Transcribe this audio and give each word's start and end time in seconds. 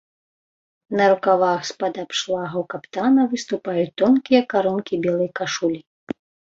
На 0.99 1.05
рукавах 1.11 1.59
з-пад 1.69 1.93
абшлагаў 2.05 2.61
каптана 2.73 3.29
выступаюць 3.37 3.87
тонкія 4.03 4.41
карункі 4.53 5.03
белай 5.09 5.35
кашулі. 5.41 5.81